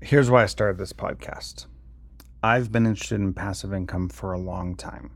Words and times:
Here's 0.00 0.30
why 0.30 0.42
I 0.42 0.46
started 0.46 0.76
this 0.76 0.92
podcast. 0.92 1.66
I've 2.42 2.70
been 2.70 2.84
interested 2.84 3.20
in 3.20 3.32
passive 3.32 3.72
income 3.72 4.10
for 4.10 4.32
a 4.32 4.38
long 4.38 4.76
time. 4.76 5.12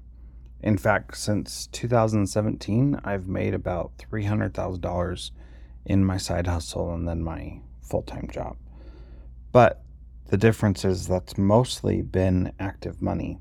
In 0.63 0.79
fact, 0.79 1.17
since 1.19 1.67
2017, 1.69 2.99
I've 3.05 3.29
made 3.29 3.53
about 3.53 3.99
$300,000 3.99 5.31
in 5.85 6.05
my 6.05 6.17
side 6.17 6.47
hustle 6.47 6.95
and 6.95 7.07
then 7.07 7.23
my 7.23 7.61
full 7.83 8.01
time 8.03 8.29
job. 8.33 8.57
But 9.53 9.83
the 10.29 10.39
difference 10.39 10.87
is 10.87 11.07
that's 11.07 11.37
mostly 11.37 12.01
been 12.01 12.53
active 12.59 13.03
money. 13.03 13.41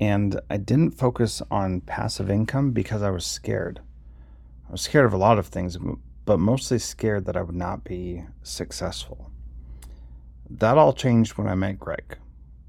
And 0.00 0.40
I 0.50 0.56
didn't 0.56 0.92
focus 0.92 1.40
on 1.52 1.82
passive 1.82 2.30
income 2.30 2.72
because 2.72 3.02
I 3.02 3.10
was 3.10 3.24
scared. 3.24 3.80
I 4.68 4.72
was 4.72 4.82
scared 4.82 5.06
of 5.06 5.12
a 5.12 5.18
lot 5.18 5.38
of 5.38 5.46
things, 5.46 5.78
but 6.24 6.40
mostly 6.40 6.80
scared 6.80 7.26
that 7.26 7.36
I 7.36 7.42
would 7.42 7.54
not 7.54 7.84
be 7.84 8.24
successful. 8.42 9.30
That 10.48 10.78
all 10.78 10.92
changed 10.92 11.36
when 11.36 11.48
I 11.48 11.54
met 11.54 11.78
Gregg. 11.78 12.18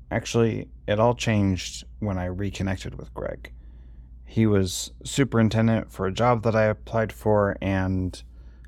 Actually, 0.09 0.69
it 0.87 0.99
all 0.99 1.13
changed 1.13 1.85
when 1.99 2.17
I 2.17 2.25
reconnected 2.25 2.95
with 2.95 3.13
Gregg. 3.13 3.51
He 4.25 4.45
was 4.45 4.91
superintendent 5.03 5.91
for 5.91 6.05
a 6.05 6.11
job 6.11 6.43
that 6.43 6.55
I 6.55 6.63
applied 6.63 7.13
for 7.13 7.57
and 7.61 8.21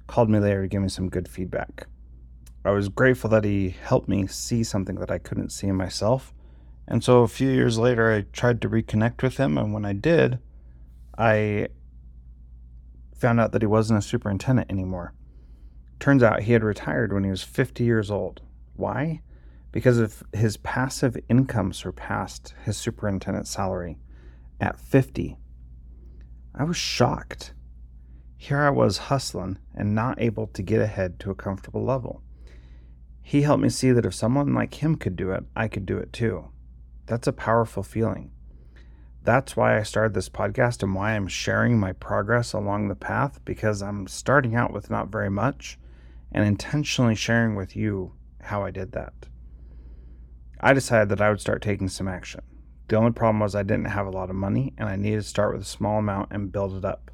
called 0.08 0.30
me 0.30 0.40
later 0.40 0.64
to 0.64 0.68
give 0.68 0.82
me 0.82 0.90
some 0.90 1.10
good 1.10 1.28
feedback. 1.28 1.88
I 2.66 2.72
was 2.72 2.90
grateful 2.90 3.30
that 3.30 3.46
he 3.46 3.70
helped 3.70 4.10
me 4.10 4.28
see 4.28 4.64
something 4.64 4.96
that 4.96 5.12
I 5.12 5.18
couldn't 5.18 5.52
see 5.52 5.68
in 5.68 5.76
myself. 5.76 6.34
And 6.88 7.04
so 7.04 7.22
a 7.22 7.28
few 7.28 7.50
years 7.50 7.78
later, 7.78 8.12
I 8.12 8.26
tried 8.34 8.62
to 8.62 8.70
reconnect 8.70 9.22
with 9.22 9.38
him. 9.38 9.58
And 9.58 9.74
when 9.74 9.86
I 9.86 9.94
did, 9.94 10.40
I 11.18 11.70
found 13.16 13.40
out 13.40 13.52
that 13.52 13.62
he 13.62 13.68
wasn't 13.68 14.00
a 14.00 14.02
superintendent 14.02 14.72
anymore. 14.72 15.14
Turns 16.00 16.24
out 16.24 16.44
he 16.44 16.54
had 16.54 16.64
retired 16.64 17.14
when 17.14 17.24
he 17.24 17.30
was 17.30 17.44
50 17.44 17.84
years 17.84 18.10
old. 18.10 18.42
Why? 18.80 19.22
Because 19.72 20.00
if 20.00 20.24
his 20.34 20.58
passive 20.58 21.18
income 21.30 21.74
surpassed 21.74 22.56
his 22.64 22.78
superintendent 22.78 23.46
salary 23.46 24.00
at 24.62 24.80
50. 24.80 25.38
I 26.56 26.64
was 26.64 26.78
shocked. 26.78 27.54
Here 28.38 28.62
I 28.62 28.70
was 28.70 29.10
hustling 29.10 29.60
and 29.76 29.94
not 29.94 30.22
able 30.22 30.48
to 30.48 30.62
get 30.62 30.82
ahead 30.82 31.20
to 31.20 31.32
a 31.32 31.36
comfortable 31.36 31.84
level. 31.84 32.24
He 33.22 33.42
helped 33.42 33.62
me 33.62 33.70
see 33.70 33.92
that 33.92 34.06
if 34.06 34.14
someone 34.14 34.54
like 34.54 34.82
him 34.82 34.96
could 34.96 35.16
do 35.16 35.32
it, 35.32 35.44
I 35.56 35.68
could 35.68 35.86
do 35.86 35.98
it 35.98 36.14
too. 36.14 36.50
That's 37.06 37.28
a 37.28 37.34
powerful 37.34 37.84
feeling. 37.84 38.32
That's 39.24 39.58
why 39.58 39.78
I 39.78 39.84
started 39.84 40.14
this 40.14 40.30
podcast 40.30 40.82
and 40.82 40.96
why 40.96 41.12
I'm 41.12 41.28
sharing 41.28 41.78
my 41.78 41.92
progress 41.92 42.54
along 42.54 42.88
the 42.88 42.96
path 42.96 43.44
because 43.44 43.82
I'm 43.82 44.08
starting 44.08 44.56
out 44.56 44.72
with 44.72 44.90
not 44.90 45.10
very 45.10 45.30
much 45.30 45.78
and 46.32 46.46
intentionally 46.46 47.16
sharing 47.16 47.56
with 47.56 47.76
you 47.76 48.14
how 48.42 48.64
I 48.64 48.72
did 48.72 48.92
that. 48.94 49.14
I 50.60 50.74
decided 50.74 51.10
that 51.10 51.22
I 51.22 51.30
would 51.30 51.42
start 51.42 51.62
taking 51.62 51.88
some 51.88 52.08
action. 52.08 52.42
The 52.90 52.96
only 52.96 53.12
problem 53.12 53.40
was 53.40 53.56
I 53.56 53.64
didn't 53.64 53.86
have 53.86 54.08
a 54.08 54.12
lot 54.12 54.30
of 54.30 54.36
money 54.36 54.74
and 54.78 54.90
I 54.90 54.96
needed 54.96 55.22
to 55.22 55.28
start 55.28 55.54
with 55.54 55.62
a 55.62 55.70
small 55.70 56.00
amount 56.00 56.32
and 56.32 56.52
build 56.52 56.76
it 56.76 56.84
up. 56.84 57.12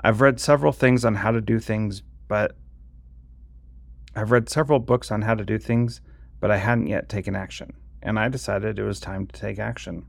I've 0.00 0.20
read 0.20 0.38
several 0.38 0.72
things 0.72 1.04
on 1.04 1.16
how 1.16 1.30
to 1.32 1.40
do 1.40 1.58
things, 1.58 2.02
but 2.28 2.56
I've 4.14 4.30
read 4.30 4.48
several 4.48 4.78
books 4.78 5.10
on 5.10 5.22
how 5.22 5.34
to 5.34 5.44
do 5.44 5.58
things, 5.58 6.00
but 6.40 6.50
I 6.50 6.58
hadn't 6.58 6.86
yet 6.86 7.08
taken 7.08 7.34
action, 7.34 7.72
and 8.02 8.18
I 8.18 8.28
decided 8.28 8.78
it 8.78 8.84
was 8.84 9.00
time 9.00 9.26
to 9.26 9.40
take 9.40 9.58
action. 9.58 10.06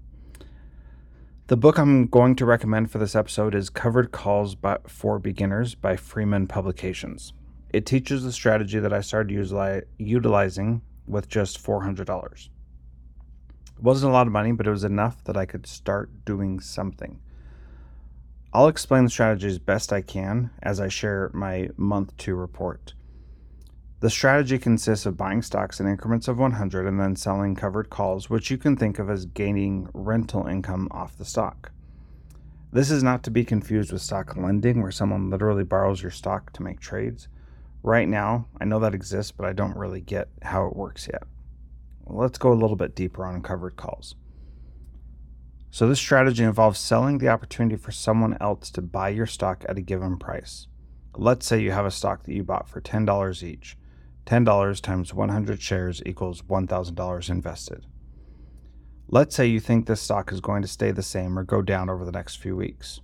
The 1.47 1.57
book 1.57 1.79
I'm 1.79 2.07
going 2.07 2.35
to 2.35 2.45
recommend 2.45 2.91
for 2.91 2.97
this 2.97 3.15
episode 3.15 3.55
is 3.55 3.69
Covered 3.69 4.11
Calls 4.11 4.55
for 4.88 5.17
Beginners 5.17 5.75
by 5.75 5.95
Freeman 5.95 6.47
Publications. 6.47 7.31
It 7.69 7.85
teaches 7.85 8.23
the 8.23 8.31
strategy 8.31 8.79
that 8.79 8.93
I 8.93 9.01
started 9.01 9.31
utilizing 9.97 10.81
with 11.05 11.27
just 11.27 11.63
$400. 11.63 12.49
It 13.77 13.83
wasn't 13.83 14.09
a 14.09 14.13
lot 14.13 14.27
of 14.27 14.33
money, 14.33 14.51
but 14.53 14.67
it 14.67 14.71
was 14.71 14.83
enough 14.83 15.23
that 15.25 15.37
I 15.37 15.45
could 15.45 15.67
start 15.67 16.25
doing 16.25 16.59
something. 16.59 17.19
I'll 18.53 18.69
explain 18.69 19.03
the 19.03 19.09
strategy 19.09 19.47
as 19.47 19.59
best 19.59 19.94
I 19.94 20.01
can 20.01 20.50
as 20.63 20.79
I 20.79 20.88
share 20.88 21.29
my 21.33 21.69
month 21.77 22.16
two 22.17 22.35
report. 22.35 22.94
The 24.00 24.09
strategy 24.09 24.57
consists 24.57 25.06
of 25.06 25.17
buying 25.17 25.41
stocks 25.41 25.79
in 25.79 25.88
increments 25.88 26.27
of 26.27 26.38
100 26.38 26.88
and 26.88 27.00
then 27.00 27.16
selling 27.16 27.56
covered 27.56 27.89
calls, 27.89 28.29
which 28.29 28.50
you 28.50 28.57
can 28.57 28.77
think 28.77 29.00
of 29.00 29.09
as 29.09 29.25
gaining 29.25 29.89
rental 29.94 30.45
income 30.47 30.88
off 30.91 31.17
the 31.17 31.25
stock. 31.25 31.72
This 32.72 32.91
is 32.91 33.03
not 33.03 33.23
to 33.23 33.31
be 33.31 33.44
confused 33.44 33.91
with 33.91 34.01
stock 34.01 34.38
lending, 34.38 34.81
where 34.81 34.91
someone 34.91 35.29
literally 35.29 35.63
borrows 35.63 36.01
your 36.01 36.11
stock 36.11 36.53
to 36.53 36.63
make 36.63 36.79
trades. 36.79 37.27
Right 37.83 38.07
now, 38.07 38.47
I 38.59 38.65
know 38.65 38.79
that 38.79 38.93
exists, 38.93 39.31
but 39.31 39.45
I 39.45 39.53
don't 39.53 39.77
really 39.77 40.01
get 40.01 40.29
how 40.41 40.67
it 40.67 40.75
works 40.75 41.07
yet. 41.11 41.23
let's 42.05 42.38
go 42.38 42.51
a 42.51 42.55
little 42.55 42.75
bit 42.75 42.95
deeper 42.95 43.25
on 43.25 43.41
covered 43.41 43.75
calls. 43.75 44.15
So, 45.69 45.88
this 45.88 45.99
strategy 45.99 46.43
involves 46.43 46.79
selling 46.79 47.17
the 47.17 47.27
opportunity 47.27 47.75
for 47.75 47.91
someone 47.91 48.38
else 48.39 48.71
to 48.71 48.81
buy 48.81 49.09
your 49.09 49.25
stock 49.25 49.65
at 49.67 49.77
a 49.77 49.81
given 49.81 50.17
price. 50.17 50.67
Let's 51.15 51.45
say 51.45 51.59
you 51.59 51.71
have 51.71 51.85
a 51.85 51.91
stock 51.91 52.23
that 52.23 52.33
you 52.33 52.43
bought 52.43 52.69
for 52.69 52.81
$10 52.81 53.43
each. 53.43 53.77
$10 54.25 54.81
times 54.81 55.13
100 55.13 55.61
shares 55.61 56.01
equals 56.05 56.41
$1,000 56.41 57.29
invested. 57.29 57.85
Let's 59.09 59.35
say 59.35 59.47
you 59.47 59.61
think 59.61 59.85
this 59.85 60.01
stock 60.01 60.33
is 60.33 60.41
going 60.41 60.61
to 60.61 60.67
stay 60.67 60.91
the 60.91 61.01
same 61.01 61.39
or 61.39 61.44
go 61.44 61.61
down 61.61 61.89
over 61.89 62.03
the 62.03 62.11
next 62.11 62.35
few 62.35 62.55
weeks. 62.55 62.99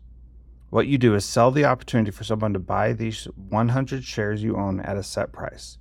What 0.73 0.88
you 0.88 0.97
do 0.97 1.13
is 1.13 1.23
sell 1.23 1.51
the 1.51 1.66
opportunity 1.66 2.09
for 2.09 2.23
someone 2.23 2.53
to 2.53 2.59
buy 2.59 2.94
these 2.94 3.25
100 3.35 4.03
shares 4.03 4.41
you 4.41 4.57
own 4.57 4.79
at 4.79 4.97
a 4.97 5.03
set 5.03 5.31
price. 5.31 5.78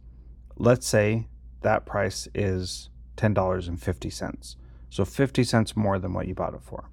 Let's 0.58 0.86
say 0.86 1.28
that 1.62 1.86
price 1.86 2.28
is 2.34 2.90
$10.50. 3.16 4.56
So 4.90 5.04
50 5.06 5.44
cents 5.44 5.74
more 5.74 5.98
than 5.98 6.12
what 6.12 6.28
you 6.28 6.34
bought 6.34 6.52
it 6.52 6.60
for. 6.62 6.90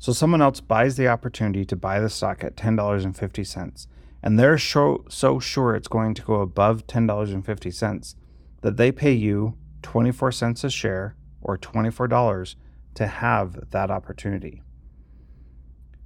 So 0.00 0.12
someone 0.12 0.42
else 0.42 0.60
buys 0.60 0.96
the 0.96 1.06
opportunity 1.06 1.64
to 1.66 1.76
buy 1.76 2.00
the 2.00 2.10
stock 2.10 2.42
at 2.42 2.56
$10.50 2.56 3.86
and 4.24 4.36
they're 4.36 4.58
so, 4.58 5.04
so 5.08 5.38
sure 5.38 5.76
it's 5.76 5.86
going 5.86 6.14
to 6.14 6.22
go 6.22 6.40
above 6.40 6.88
$10.50 6.88 8.14
that 8.62 8.76
they 8.76 8.90
pay 8.90 9.12
you 9.12 9.56
24 9.82 10.32
cents 10.32 10.64
a 10.64 10.70
share 10.70 11.14
or 11.40 11.56
$24 11.56 12.56
to 12.94 13.06
have 13.06 13.70
that 13.70 13.92
opportunity. 13.92 14.64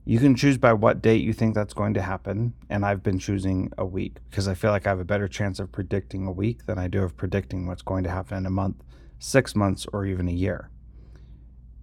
You 0.09 0.21
can 0.21 0.37
choose 0.37 0.57
by 0.57 0.73
what 0.73 1.03
date 1.03 1.23
you 1.23 1.33
think 1.33 1.55
that's 1.55 1.75
going 1.75 1.95
to 1.95 2.03
happen, 2.03 2.55
and 2.71 2.87
I've 2.87 3.03
been 3.03 3.19
choosing 3.19 3.73
a 3.77 3.85
week 3.85 4.19
because 4.31 4.47
I 4.47 4.55
feel 4.55 4.71
like 4.71 4.87
I 4.87 4.91
have 4.91 5.01
a 5.01 5.05
better 5.05 5.27
chance 5.27 5.59
of 5.59 5.73
predicting 5.73 6.27
a 6.27 6.33
week 6.33 6.67
than 6.67 6.79
I 6.79 6.87
do 6.87 7.03
of 7.03 7.17
predicting 7.17 7.67
what's 7.67 7.83
going 7.83 8.05
to 8.05 8.11
happen 8.11 8.39
in 8.39 8.47
a 8.47 8.51
month, 8.51 8.85
six 9.19 9.57
months, 9.57 9.85
or 9.93 10.07
even 10.07 10.29
a 10.29 10.33
year. 10.33 10.71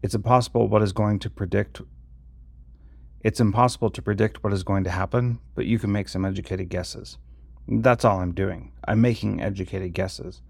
It's 0.01 0.15
impossible 0.15 0.69
what 0.69 0.81
is 0.81 0.93
going 0.93 1.19
to 1.19 1.29
predict 1.29 1.81
it's 3.23 3.39
impossible 3.39 3.89
to 3.89 4.01
predict 4.01 4.43
what 4.43 4.51
is 4.51 4.63
going 4.63 4.83
to 4.83 4.89
happen, 4.89 5.39
but 5.55 5.65
you 5.65 5.79
can 5.79 5.93
make 5.93 6.09
some 6.09 6.25
educated 6.25 6.67
guesses. 6.67 7.17
That's 7.67 8.03
all 8.03 8.19
I'm 8.19 8.33
doing. 8.33 8.73
I'm 8.85 8.99
making 8.99 9.41
educated 9.41 9.93
guesses. 9.93 10.41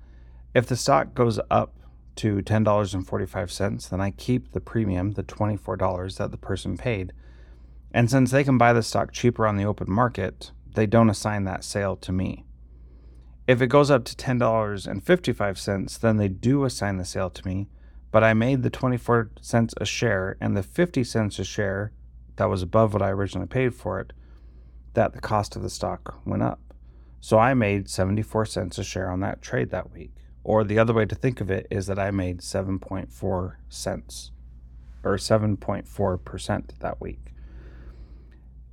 If 0.56 0.66
the 0.66 0.76
stock 0.76 1.14
goes 1.14 1.40
up 1.52 1.76
to 2.16 2.38
$10.45, 2.38 3.90
then 3.90 4.02
I 4.02 4.10
keep 4.10 4.54
the 4.54 4.60
premium, 4.60 5.12
the 5.12 5.24
$24 5.24 6.18
that 6.18 6.32
the 6.32 6.38
person 6.38 6.76
paid. 6.76 7.14
And 7.94 8.10
since 8.10 8.32
they 8.32 8.44
can 8.44 8.58
buy 8.58 8.74
the 8.74 8.82
stock 8.82 9.12
cheaper 9.12 9.46
on 9.46 9.56
the 9.58 9.66
open 9.66 9.92
market, 9.92 10.52
they 10.74 10.88
don't 10.88 11.10
assign 11.10 11.44
that 11.44 11.64
sale 11.64 11.96
to 11.98 12.12
me. 12.12 12.46
If 13.48 13.62
it 13.62 13.68
goes 13.68 13.92
up 13.92 14.06
to 14.06 14.16
$10.55, 14.16 16.00
then 16.00 16.18
they 16.18 16.30
do 16.30 16.64
assign 16.64 16.98
the 16.98 17.06
sale 17.06 17.30
to 17.30 17.46
me, 17.48 17.68
but 18.12 18.24
I 18.24 18.34
made 18.34 18.64
the 18.64 18.70
24 18.70 19.32
cents 19.42 19.74
a 19.80 19.86
share 19.86 20.38
and 20.40 20.56
the 20.56 20.64
50 20.64 21.04
cents 21.04 21.38
a 21.40 21.44
share 21.44 21.92
that 22.38 22.50
was 22.50 22.62
above 22.62 22.94
what 22.94 23.02
I 23.02 23.10
originally 23.10 23.48
paid 23.48 23.76
for 23.76 24.00
it, 24.00 24.14
that 24.94 25.14
the 25.14 25.22
cost 25.22 25.56
of 25.56 25.62
the 25.62 25.70
stock 25.70 26.22
went 26.26 26.42
up. 26.42 26.60
So 27.20 27.38
I 27.38 27.54
made 27.54 27.90
74 27.90 28.46
cents 28.46 28.78
a 28.78 28.84
share 28.84 29.12
on 29.12 29.20
that 29.20 29.42
trade 29.42 29.70
that 29.70 29.92
week. 29.92 30.12
Or 30.44 30.64
the 30.64 30.80
other 30.80 30.94
way 30.94 31.06
to 31.06 31.16
think 31.16 31.40
of 31.40 31.52
it 31.52 31.68
is 31.70 31.88
that 31.88 32.00
I 32.00 32.12
made 32.12 32.40
7.4 32.40 33.56
cents 33.70 34.32
or 35.04 35.16
7.4% 35.16 36.80
that 36.80 37.02
week. 37.02 37.33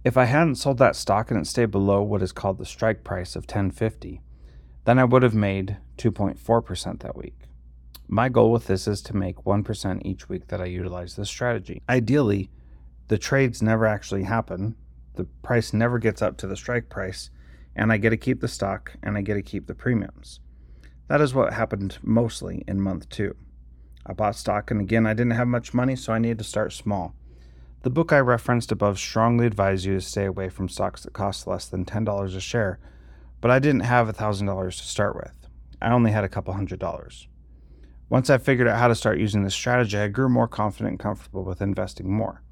If 0.03 0.17
I 0.17 0.25
hadn't 0.25 0.55
sold 0.55 0.79
that 0.79 0.97
stock 0.97 1.31
and 1.31 1.39
it 1.39 1.47
stayed 1.47 1.71
below 1.71 2.03
what 2.03 2.23
is 2.23 2.33
called 2.33 2.57
the 2.57 2.65
strike 2.65 3.05
price 3.05 3.37
of 3.37 3.43
1050, 3.43 4.23
then 4.87 4.99
I 4.99 5.05
would 5.05 5.23
have 5.23 5.35
made 5.35 5.77
2.4% 5.99 7.01
that 7.01 7.17
week. 7.17 7.37
My 8.09 8.31
goal 8.31 8.51
with 8.51 8.67
this 8.67 8.89
is 8.89 9.03
to 9.03 9.17
make 9.17 9.45
1% 9.45 10.01
each 10.03 10.29
week 10.29 10.49
that 10.49 10.61
I 10.61 10.65
utilize 10.65 11.17
this 11.17 11.29
strategy. 11.29 11.83
Ideally, 11.87 12.51
the 13.09 13.19
trades 13.19 13.61
never 13.61 13.87
actually 13.87 14.23
happen. 14.23 14.75
The 15.17 15.25
price 15.43 15.75
never 15.75 15.99
gets 15.99 16.23
up 16.23 16.39
to 16.39 16.47
the 16.47 16.57
strike 16.57 16.89
price, 16.89 17.31
and 17.77 17.93
I 17.93 17.99
get 17.99 18.11
to 18.11 18.17
keep 18.17 18.41
the 18.41 18.49
stock 18.49 18.93
and 19.03 19.19
I 19.19 19.21
get 19.21 19.35
to 19.35 19.43
keep 19.43 19.67
the 19.67 19.75
premiums. 19.75 20.41
That 21.09 21.21
is 21.21 21.35
what 21.35 21.53
happened 21.53 21.99
mostly 22.03 22.65
in 22.67 22.81
month 22.81 23.09
two. 23.11 23.37
I 24.07 24.15
bought 24.15 24.37
stock, 24.37 24.71
and 24.71 24.81
again, 24.81 25.07
I 25.07 25.13
didn't 25.13 25.33
have 25.33 25.47
much 25.47 25.75
money, 25.75 25.95
so 25.95 26.15
I 26.15 26.19
needed 26.19 26.39
to 26.39 26.45
start 26.45 26.73
small. 26.73 27.15
The 27.83 27.89
book 27.89 28.13
I 28.13 28.19
referenced 28.19 28.71
above 28.73 28.99
strongly 28.99 29.47
advised 29.47 29.87
you 29.87 29.95
to 29.95 30.03
stay 30.03 30.27
away 30.27 30.51
from 30.51 30.69
stocks 30.69 31.03
that 31.05 31.15
cost 31.15 31.47
less 31.47 31.67
than 31.67 31.87
$10 31.87 32.37
a 32.37 32.41
share, 32.41 32.79
but 33.41 33.51
I 33.51 33.59
didn't 33.59 33.81
have 33.81 34.07
$1,000 34.07 34.69
to 34.69 34.87
start 34.87 35.17
with. 35.17 35.49
I 35.81 35.91
only 35.91 36.11
had 36.11 36.23
a 36.23 36.29
couple 36.29 36.53
hundred 36.53 36.79
dollars. 36.79 37.27
Once 38.11 38.29
I 38.29 38.37
figured 38.37 38.69
out 38.69 38.79
how 38.79 38.89
to 38.89 38.95
start 38.95 39.19
using 39.19 39.45
this 39.45 39.55
strategy, 39.55 39.97
I 39.97 40.09
grew 40.09 40.29
more 40.29 40.47
confident 40.47 40.91
and 40.91 40.99
comfortable 40.99 41.43
with 41.43 41.63
investing 41.63 42.13
more. 42.13 42.43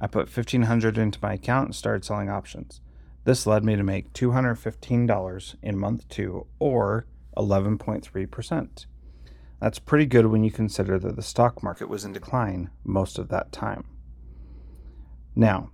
I 0.00 0.08
put 0.08 0.26
1500 0.26 0.98
into 0.98 1.20
my 1.22 1.34
account 1.34 1.66
and 1.66 1.76
started 1.76 2.04
selling 2.04 2.28
options. 2.28 2.80
This 3.22 3.46
led 3.46 3.64
me 3.64 3.76
to 3.76 3.84
make 3.84 4.12
$215 4.14 5.54
in 5.62 5.78
month 5.78 6.08
2 6.08 6.46
or 6.58 7.06
11.3%. 7.36 8.86
That's 9.60 9.78
pretty 9.78 10.06
good 10.06 10.26
when 10.26 10.42
you 10.42 10.50
consider 10.50 10.98
that 10.98 11.14
the 11.14 11.22
stock 11.22 11.62
market 11.62 11.88
was 11.88 12.04
in 12.04 12.12
decline 12.12 12.70
most 12.82 13.16
of 13.16 13.28
that 13.28 13.52
time. 13.52 13.84
Now, 15.34 15.70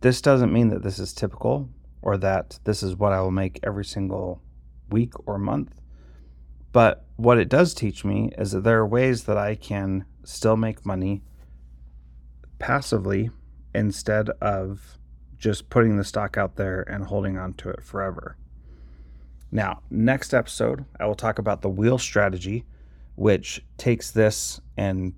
this 0.00 0.20
doesn't 0.20 0.52
mean 0.52 0.68
that 0.68 0.82
this 0.82 0.98
is 0.98 1.12
typical 1.12 1.68
or 2.02 2.16
that 2.18 2.58
this 2.64 2.82
is 2.82 2.96
what 2.96 3.12
I 3.12 3.20
will 3.20 3.30
make 3.30 3.60
every 3.62 3.84
single 3.84 4.42
week 4.90 5.12
or 5.26 5.38
month. 5.38 5.80
But 6.72 7.04
what 7.16 7.38
it 7.38 7.48
does 7.48 7.74
teach 7.74 8.04
me 8.04 8.30
is 8.38 8.52
that 8.52 8.64
there 8.64 8.78
are 8.78 8.86
ways 8.86 9.24
that 9.24 9.36
I 9.36 9.54
can 9.54 10.04
still 10.24 10.56
make 10.56 10.86
money 10.86 11.22
passively 12.58 13.30
instead 13.74 14.30
of 14.40 14.98
just 15.36 15.68
putting 15.70 15.96
the 15.96 16.04
stock 16.04 16.36
out 16.36 16.56
there 16.56 16.82
and 16.82 17.04
holding 17.04 17.36
on 17.36 17.54
to 17.54 17.68
it 17.68 17.82
forever. 17.82 18.36
Now, 19.50 19.82
next 19.90 20.32
episode, 20.32 20.84
I 20.98 21.06
will 21.06 21.14
talk 21.14 21.38
about 21.38 21.60
the 21.60 21.68
wheel 21.68 21.98
strategy, 21.98 22.64
which 23.16 23.62
takes 23.76 24.10
this 24.10 24.60
and 24.76 25.12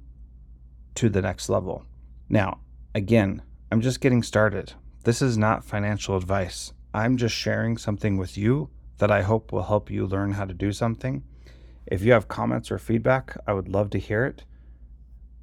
to 0.97 1.09
the 1.09 1.23
next 1.23 1.49
level. 1.49 1.85
Now, 2.29 2.61
again, 2.95 3.43
I'm 3.71 3.81
just 3.81 4.01
getting 4.01 4.23
started. 4.23 4.75
This 5.05 5.21
is 5.21 5.37
not 5.37 5.65
financial 5.65 6.17
advice. 6.17 6.73
I'm 6.93 7.17
just 7.17 7.35
sharing 7.35 7.77
something 7.77 8.17
with 8.17 8.39
you 8.39 8.71
that 8.99 9.11
I 9.11 9.23
hope 9.23 9.53
will 9.53 9.65
help 9.65 9.91
you 9.91 10.07
learn 10.07 10.33
how 10.33 10.45
to 10.45 10.55
do 10.55 10.73
something. 10.73 11.25
If 11.87 12.03
you 12.03 12.13
have 12.13 12.29
comments 12.29 12.71
or 12.71 12.79
feedback, 12.79 13.37
I 13.47 13.53
would 13.53 13.69
love 13.69 13.91
to 13.91 13.99
hear 13.99 14.25
it. 14.25 14.45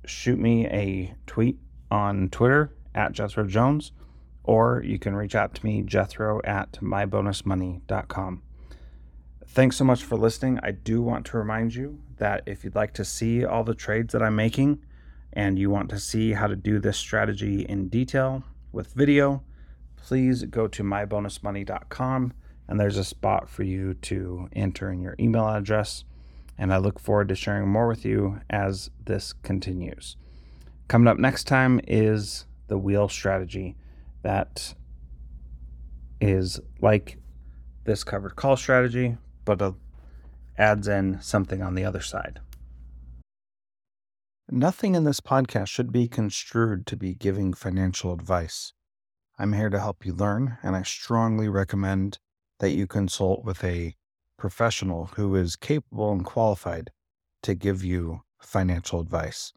Shoot 0.06 0.40
me 0.40 0.66
a 0.68 1.14
tweet 1.28 1.60
on 1.92 2.30
Twitter 2.30 2.74
at 2.96 3.12
Jethro 3.12 3.46
Jones, 3.46 3.92
or 4.44 4.82
you 4.84 4.98
can 4.98 5.16
reach 5.16 5.36
out 5.36 5.54
to 5.56 5.66
me, 5.66 5.84
Jethro 5.84 6.42
at 6.44 6.74
mybonusmoney.com. 6.74 8.42
Thanks 9.46 9.76
so 9.76 9.84
much 9.84 10.04
for 10.04 10.16
listening. 10.16 10.60
I 10.64 10.72
do 10.72 11.02
want 11.02 11.26
to 11.28 11.38
remind 11.38 11.76
you 11.76 12.00
that 12.18 12.44
if 12.46 12.64
you'd 12.64 12.76
like 12.76 12.94
to 12.94 13.06
see 13.06 13.44
all 13.44 13.64
the 13.64 13.76
trades 13.76 14.14
that 14.14 14.24
I'm 14.24 14.36
making 14.36 14.80
and 15.34 15.58
you 15.58 15.70
want 15.70 15.90
to 15.90 16.00
see 16.00 16.34
how 16.34 16.48
to 16.48 16.56
do 16.56 16.80
this 16.80 16.98
strategy 16.98 17.62
in 17.62 17.88
detail 17.88 18.44
with 18.72 18.94
video, 18.94 19.44
please 19.96 20.44
go 20.44 20.68
to 20.68 20.84
mybonusmoney.com 20.84 22.34
and 22.68 22.80
there's 22.80 22.98
a 22.98 23.04
spot 23.04 23.50
for 23.50 23.64
you 23.64 23.94
to 23.96 24.48
enter 24.54 24.92
in 24.92 25.02
your 25.02 25.16
email 25.20 25.48
address. 25.48 26.04
And 26.58 26.74
I 26.74 26.78
look 26.78 27.00
forward 27.00 27.30
to 27.30 27.36
sharing 27.36 27.68
more 27.68 27.88
with 27.88 28.06
you 28.06 28.40
as 28.50 28.92
this 29.04 29.34
continues. 29.34 30.16
Coming 30.88 31.08
up 31.08 31.18
next 31.18 31.46
time 31.46 31.82
is 31.88 32.46
the 32.68 32.78
wheel 32.78 33.10
strategy 33.10 33.76
that 34.22 34.74
is 36.20 36.60
like 36.82 37.18
this 37.84 38.04
covered 38.04 38.36
call 38.36 38.56
strategy, 38.56 39.18
but 39.44 39.74
adds 40.58 40.88
in 40.88 41.20
something 41.22 41.62
on 41.62 41.76
the 41.76 41.84
other 41.84 42.02
side. 42.02 42.40
Nothing 44.54 44.96
in 44.96 45.06
this 45.06 45.22
podcast 45.22 45.70
should 45.70 45.94
be 45.94 46.10
construed 46.10 46.86
to 46.88 46.98
be 46.98 47.16
giving 47.16 47.54
financial 47.54 48.12
advice. 48.12 48.74
I'm 49.40 49.54
here 49.54 49.70
to 49.70 49.80
help 49.80 50.06
you 50.06 50.14
learn, 50.14 50.58
and 50.62 50.76
I 50.76 50.84
strongly 50.84 51.48
recommend 51.48 52.20
that 52.60 52.72
you 52.72 52.86
consult 52.86 53.46
with 53.46 53.64
a 53.64 53.96
professional 54.38 55.06
who 55.16 55.34
is 55.36 55.56
capable 55.56 56.12
and 56.12 56.26
qualified 56.26 56.92
to 57.44 57.56
give 57.56 57.82
you 57.82 58.24
financial 58.42 59.00
advice. 59.00 59.54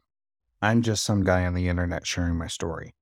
I'm 0.61 0.81
just 0.81 1.03
some 1.03 1.25
guy 1.25 1.45
on 1.45 1.55
the 1.55 1.67
internet 1.67 2.07
sharing 2.07 2.37
my 2.37 2.47
story. 2.47 2.93